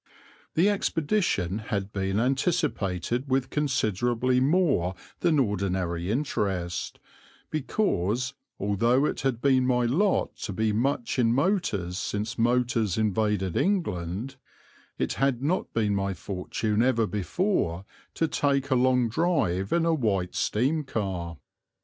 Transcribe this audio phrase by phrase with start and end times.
[0.55, 6.99] The expedition had been anticipated with considerably more than ordinary interest,
[7.51, 13.55] because, although it had been my lot to be much in motors since motors invaded
[13.55, 14.37] England,
[14.97, 19.93] it had not been my fortune ever before to take a long drive in a
[19.93, 21.37] White steam car.